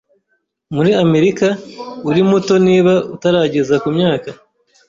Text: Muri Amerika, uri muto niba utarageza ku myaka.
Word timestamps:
Muri 0.75 0.91
Amerika, 1.03 1.47
uri 2.09 2.21
muto 2.29 2.53
niba 2.67 2.93
utarageza 3.15 3.75
ku 3.83 3.89
myaka. 3.97 4.29